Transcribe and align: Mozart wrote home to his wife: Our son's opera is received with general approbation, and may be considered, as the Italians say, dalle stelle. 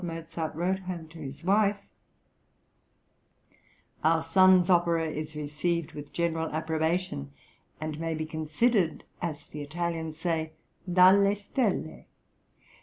Mozart 0.03 0.55
wrote 0.55 0.79
home 0.79 1.09
to 1.09 1.19
his 1.19 1.43
wife: 1.43 1.77
Our 4.03 4.23
son's 4.23 4.67
opera 4.67 5.07
is 5.07 5.35
received 5.35 5.91
with 5.91 6.11
general 6.11 6.49
approbation, 6.49 7.31
and 7.79 7.99
may 7.99 8.15
be 8.15 8.25
considered, 8.25 9.03
as 9.21 9.45
the 9.45 9.61
Italians 9.61 10.17
say, 10.17 10.53
dalle 10.91 11.35
stelle. 11.35 12.05